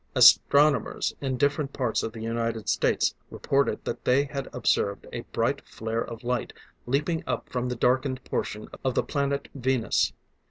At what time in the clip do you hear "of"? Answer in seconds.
2.01-2.11, 6.03-6.23, 8.83-8.95